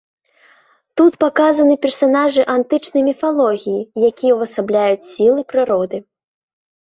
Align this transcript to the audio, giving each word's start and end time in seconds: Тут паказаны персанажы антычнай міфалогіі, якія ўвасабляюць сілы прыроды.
Тут 0.99 1.17
паказаны 1.23 1.73
персанажы 1.83 2.45
антычнай 2.55 3.03
міфалогіі, 3.09 3.79
якія 4.09 4.31
ўвасабляюць 4.37 5.09
сілы 5.13 5.41
прыроды. 5.53 5.97